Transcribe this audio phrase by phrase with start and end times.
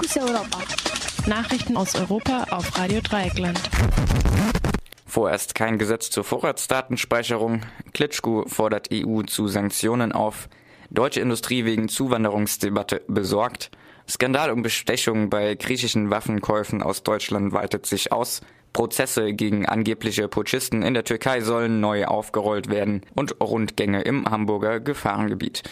[0.00, 0.58] Fokus Europa.
[1.26, 3.60] Nachrichten aus Europa auf Radio Dreieckland.
[5.04, 7.60] Vorerst kein Gesetz zur Vorratsdatenspeicherung.
[7.92, 10.48] Klitschko fordert EU zu Sanktionen auf.
[10.88, 13.70] Deutsche Industrie wegen Zuwanderungsdebatte besorgt.
[14.08, 18.40] Skandal um Bestechung bei griechischen Waffenkäufen aus Deutschland weitet sich aus.
[18.72, 24.80] Prozesse gegen angebliche Putschisten in der Türkei sollen neu aufgerollt werden und Rundgänge im Hamburger
[24.80, 25.62] Gefahrengebiet.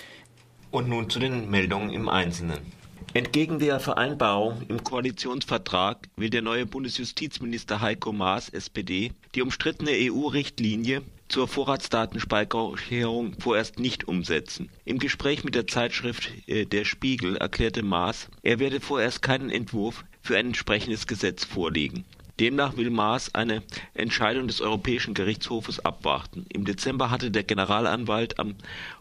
[0.70, 2.78] Und nun zu den Meldungen im Einzelnen.
[3.14, 11.00] Entgegen der Vereinbarung im Koalitionsvertrag will der neue Bundesjustizminister Heiko Maas, SPD, die umstrittene EU-Richtlinie
[11.28, 14.68] zur Vorratsdatenspeicherung vorerst nicht umsetzen.
[14.84, 20.04] Im Gespräch mit der Zeitschrift äh, Der Spiegel erklärte Maas, er werde vorerst keinen Entwurf
[20.20, 22.04] für ein entsprechendes Gesetz vorlegen.
[22.38, 23.62] Demnach will Maas eine
[23.94, 26.44] Entscheidung des Europäischen Gerichtshofes abwarten.
[26.50, 28.54] Im Dezember hatte der Generalanwalt am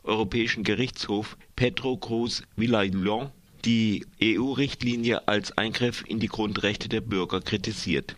[0.04, 3.32] Europäischen Gerichtshof Pedro Cruz Villalón
[3.66, 8.16] die EU-Richtlinie als Eingriff in die Grundrechte der Bürger kritisiert.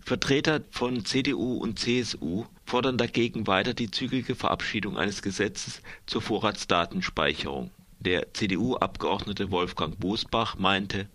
[0.00, 7.70] Vertreter von CDU und CSU fordern dagegen weiter die zügige Verabschiedung eines Gesetzes zur Vorratsdatenspeicherung.
[8.00, 11.08] Der CDU-Abgeordnete Wolfgang Bosbach meinte,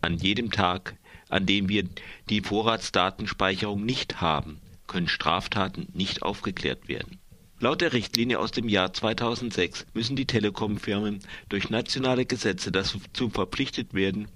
[0.00, 0.96] an jedem Tag,
[1.28, 1.84] an dem wir
[2.28, 7.18] die Vorratsdatenspeicherung nicht haben, können Straftaten nicht aufgeklärt werden.
[7.58, 13.94] Laut der Richtlinie aus dem Jahr 2006 müssen die Telekom-Firmen durch nationale Gesetze dazu verpflichtet
[13.94, 14.28] werden,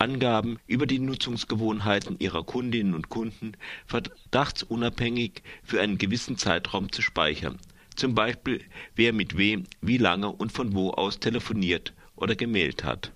[0.00, 3.52] Angaben über die Nutzungsgewohnheiten ihrer Kundinnen und Kunden
[3.86, 7.60] verdachtsunabhängig für einen gewissen Zeitraum zu speichern,
[7.94, 8.60] zum Beispiel
[8.96, 13.12] wer mit wem, wie lange und von wo aus telefoniert oder gemailt hat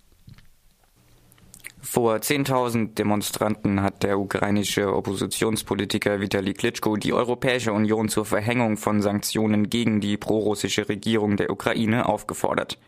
[1.80, 9.00] vor 10.000 Demonstranten hat der ukrainische Oppositionspolitiker Vitali Klitschko die Europäische Union zur Verhängung von
[9.00, 12.78] Sanktionen gegen die prorussische Regierung der Ukraine aufgefordert.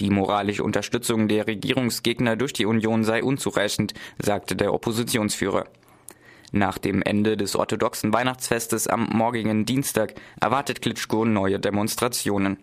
[0.00, 5.66] Die moralische Unterstützung der Regierungsgegner durch die Union sei unzureichend, sagte der Oppositionsführer.
[6.50, 12.58] Nach dem Ende des orthodoxen Weihnachtsfestes am morgigen Dienstag erwartet Klitschko neue Demonstrationen.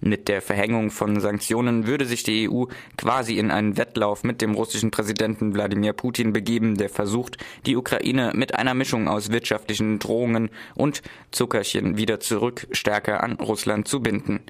[0.00, 2.64] Mit der Verhängung von Sanktionen würde sich die EU
[2.96, 7.36] quasi in einen Wettlauf mit dem russischen Präsidenten Wladimir Putin begeben, der versucht,
[7.66, 13.88] die Ukraine mit einer Mischung aus wirtschaftlichen Drohungen und Zuckerchen wieder zurück stärker an Russland
[13.88, 14.40] zu binden.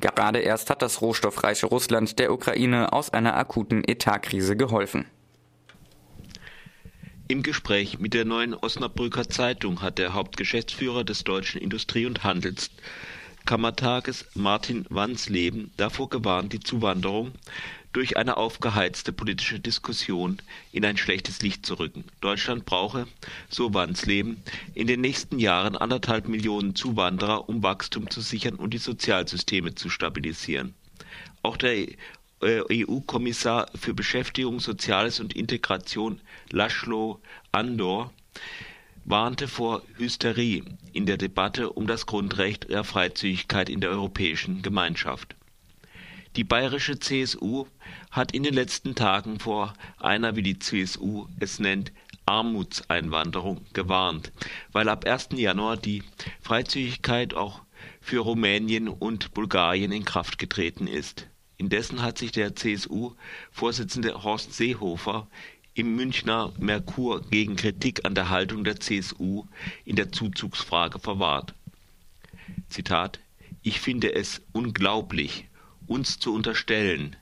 [0.00, 5.06] Gerade erst hat das rohstoffreiche Russland der Ukraine aus einer akuten Etatkrise geholfen.
[7.30, 12.70] Im Gespräch mit der neuen Osnabrücker Zeitung hat der Hauptgeschäftsführer des Deutschen Industrie- und Handels
[13.48, 17.32] Kammertages Martin Wansleben davor gewarnt, die Zuwanderung
[17.94, 20.36] durch eine aufgeheizte politische Diskussion
[20.70, 22.04] in ein schlechtes Licht zu rücken.
[22.20, 23.06] Deutschland brauche,
[23.48, 24.42] so Wansleben,
[24.74, 29.88] in den nächsten Jahren anderthalb Millionen Zuwanderer, um Wachstum zu sichern und die Sozialsysteme zu
[29.88, 30.74] stabilisieren.
[31.40, 31.86] Auch der
[32.42, 36.20] EU-Kommissar für Beschäftigung, Soziales und Integration
[36.50, 38.12] Laszlo Andor
[39.10, 45.34] warnte vor Hysterie in der Debatte um das Grundrecht der Freizügigkeit in der Europäischen Gemeinschaft.
[46.36, 47.64] Die bayerische CSU
[48.10, 51.90] hat in den letzten Tagen vor einer, wie die CSU es nennt,
[52.26, 54.30] Armutseinwanderung gewarnt,
[54.72, 55.30] weil ab 1.
[55.36, 56.02] Januar die
[56.42, 57.62] Freizügigkeit auch
[58.02, 61.28] für Rumänien und Bulgarien in Kraft getreten ist.
[61.56, 65.28] Indessen hat sich der CSU-Vorsitzende Horst Seehofer
[65.78, 69.44] im Münchner Merkur gegen Kritik an der Haltung der CSU
[69.84, 71.54] in der Zuzugsfrage verwahrt.
[72.68, 73.20] Zitat
[73.62, 75.46] Ich finde es unglaublich,
[75.86, 77.14] uns zu unterstellen,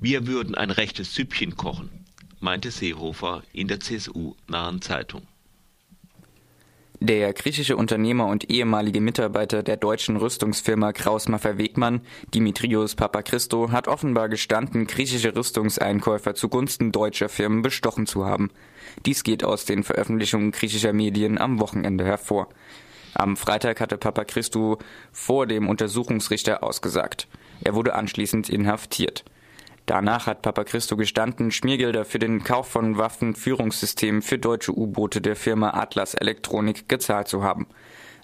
[0.00, 1.90] wir würden ein rechtes Süppchen kochen,
[2.38, 5.26] meinte Seehofer in der CSU-nahen Zeitung.
[7.00, 12.00] Der griechische Unternehmer und ehemalige Mitarbeiter der deutschen Rüstungsfirma Kraus-Maffei-Wegmann,
[12.34, 18.50] Dimitrios Papachristo, hat offenbar gestanden, griechische Rüstungseinkäufer zugunsten deutscher Firmen bestochen zu haben.
[19.06, 22.48] Dies geht aus den Veröffentlichungen griechischer Medien am Wochenende hervor.
[23.14, 24.78] Am Freitag hatte Papachristo
[25.12, 27.28] vor dem Untersuchungsrichter ausgesagt.
[27.62, 29.24] Er wurde anschließend inhaftiert.
[29.88, 35.34] Danach hat Papa Christo gestanden, Schmiergelder für den Kauf von Waffenführungssystemen für deutsche U-Boote der
[35.34, 37.66] Firma Atlas Elektronik gezahlt zu haben.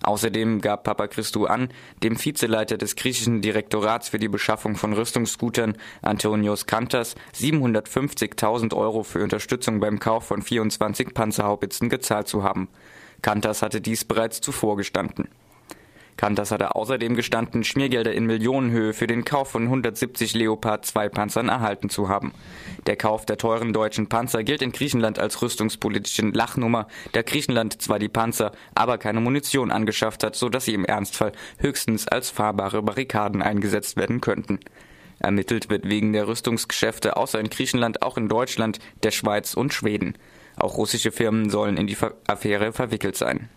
[0.03, 1.71] Außerdem gab Papa Christo an,
[2.03, 9.23] dem Vizeleiter des griechischen Direktorats für die Beschaffung von Rüstungsgutern, Antonios Kantas, 750.000 Euro für
[9.23, 12.69] Unterstützung beim Kauf von 24 Panzerhaubitzen gezahlt zu haben.
[13.23, 15.31] Kantas hatte dies bereits zuvor gestanden.
[16.17, 21.49] Kantas hatte außerdem gestanden, Schmiergelder in Millionenhöhe für den Kauf von 170 Leopard 2 Panzern
[21.49, 22.33] erhalten zu haben.
[22.87, 27.99] Der Kauf der teuren deutschen Panzer gilt in Griechenland als rüstungspolitische Lachnummer, da Griechenland zwar
[27.99, 32.83] die Panzer, aber keine Munition angeschafft hat, so dass sie im Ernstfall höchstens als fahrbare
[32.83, 34.61] Barrikaden eingesetzt werden könnten.
[35.19, 40.17] Ermittelt wird wegen der Rüstungsgeschäfte außer in Griechenland auch in Deutschland, der Schweiz und Schweden.
[40.57, 41.97] Auch russische Firmen sollen in die
[42.27, 43.49] Affäre verwickelt sein.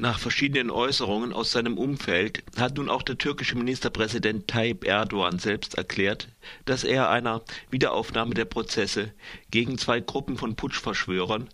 [0.00, 5.74] Nach verschiedenen Äußerungen aus seinem Umfeld hat nun auch der türkische Ministerpräsident Tayyip Erdogan selbst
[5.74, 6.28] erklärt,
[6.66, 9.12] dass er einer Wiederaufnahme der Prozesse
[9.50, 11.48] gegen zwei Gruppen von Putschverschwörern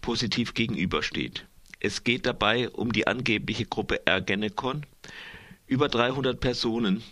[0.00, 1.44] positiv gegenübersteht.
[1.80, 4.86] Es geht dabei um die angebliche Gruppe Ergenekon.
[5.66, 7.02] Über 300 Personen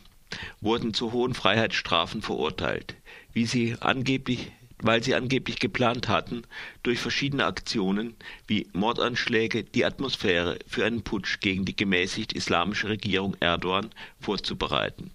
[0.60, 2.94] wurden zu hohen Freiheitsstrafen verurteilt,
[3.32, 6.42] wie sie angeblich weil sie angeblich geplant hatten,
[6.82, 8.14] durch verschiedene Aktionen
[8.46, 13.90] wie Mordanschläge die Atmosphäre für einen Putsch gegen die gemäßigt islamische Regierung Erdogan
[14.20, 15.10] vorzubereiten.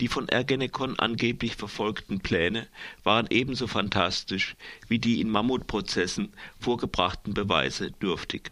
[0.00, 2.66] Die von Ergenekon angeblich verfolgten Pläne
[3.02, 4.54] waren ebenso fantastisch
[4.88, 8.50] wie die in Mammutprozessen vorgebrachten Beweise dürftig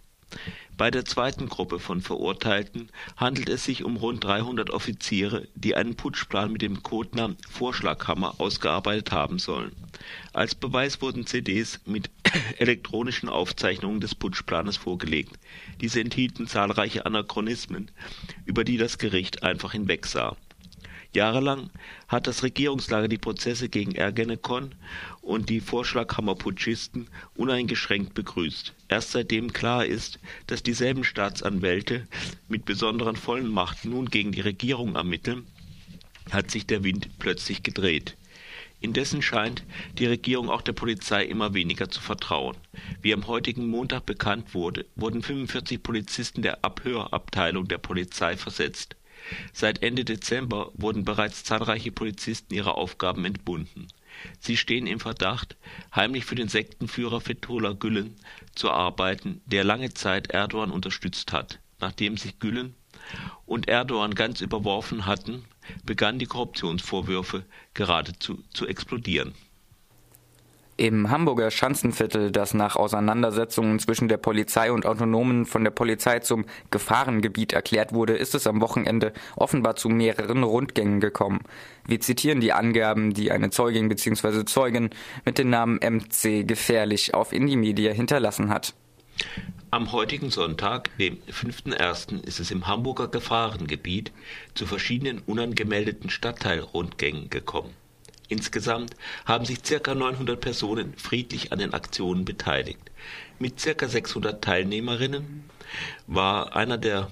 [0.76, 5.94] bei der zweiten Gruppe von Verurteilten handelt es sich um rund 300 Offiziere, die einen
[5.94, 9.72] Putschplan mit dem Codenamen Vorschlaghammer ausgearbeitet haben sollen.
[10.32, 12.10] Als Beweis wurden CDs mit
[12.58, 15.38] elektronischen Aufzeichnungen des Putschplanes vorgelegt.
[15.80, 17.90] Diese enthielten zahlreiche Anachronismen,
[18.44, 20.36] über die das Gericht einfach hinwegsah
[21.14, 21.70] Jahrelang
[22.08, 24.74] hat das Regierungslager die Prozesse gegen Ergenekon
[25.22, 28.74] und die Vorschlaghammer-Putschisten uneingeschränkt begrüßt.
[28.88, 30.18] Erst seitdem klar ist,
[30.48, 32.08] dass dieselben Staatsanwälte
[32.48, 35.46] mit besonderen Vollmachten nun gegen die Regierung ermitteln,
[36.32, 38.16] hat sich der Wind plötzlich gedreht.
[38.80, 39.64] Indessen scheint
[39.98, 42.56] die Regierung auch der Polizei immer weniger zu vertrauen.
[43.00, 48.96] Wie am heutigen Montag bekannt wurde, wurden 45 Polizisten der Abhörabteilung der Polizei versetzt.
[49.52, 53.88] Seit Ende Dezember wurden bereits zahlreiche Polizisten ihrer Aufgaben entbunden.
[54.40, 55.56] Sie stehen im Verdacht,
[55.94, 58.14] heimlich für den Sektenführer Fethullah Gülen
[58.54, 61.58] zu arbeiten, der lange Zeit Erdogan unterstützt hat.
[61.80, 62.74] Nachdem sich Gülen
[63.46, 65.44] und Erdogan ganz überworfen hatten,
[65.84, 67.44] begannen die Korruptionsvorwürfe
[67.74, 69.34] geradezu zu explodieren
[70.76, 76.44] im Hamburger Schanzenviertel, das nach Auseinandersetzungen zwischen der Polizei und Autonomen von der Polizei zum
[76.70, 81.40] Gefahrengebiet erklärt wurde, ist es am Wochenende offenbar zu mehreren Rundgängen gekommen.
[81.86, 84.44] Wir zitieren die Angaben, die eine Zeugin bzw.
[84.44, 84.90] Zeugin
[85.24, 88.74] mit dem Namen MC gefährlich auf Indie Media hinterlassen hat.
[89.70, 94.12] Am heutigen Sonntag, dem 5.1., ist es im Hamburger Gefahrengebiet
[94.54, 97.74] zu verschiedenen unangemeldeten Stadtteilrundgängen gekommen.
[98.28, 99.94] Insgesamt haben sich ca.
[99.94, 102.80] 900 Personen friedlich an den Aktionen beteiligt.
[103.38, 103.86] Mit ca.
[103.86, 105.44] 600 Teilnehmerinnen
[106.06, 107.10] war einer der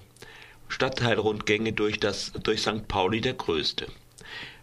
[0.68, 2.88] Stadtteilrundgänge durch, das, durch St.
[2.88, 3.88] Pauli der größte.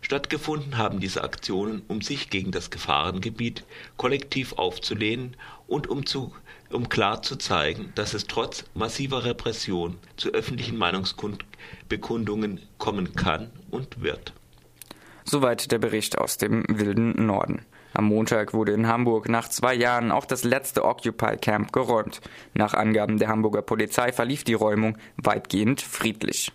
[0.02, 3.64] Stattgefunden haben diese Aktionen, um sich gegen das Gefahrengebiet
[3.98, 5.36] kollektiv aufzulehnen
[5.68, 6.34] und um, zu,
[6.72, 14.02] um klar zu zeigen, dass es trotz massiver Repression zu öffentlichen Meinungsbekundungen kommen kann und
[14.02, 14.34] wird
[15.30, 17.64] Soweit der Bericht aus dem wilden Norden.
[17.94, 22.20] Am Montag wurde in Hamburg nach zwei Jahren auch das letzte Occupy Camp geräumt.
[22.56, 26.52] Nach Angaben der Hamburger Polizei verlief die Räumung weitgehend friedlich.